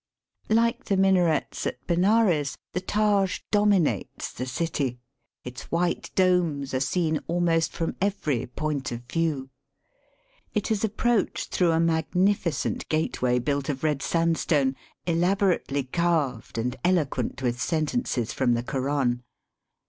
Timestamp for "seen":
6.79-7.19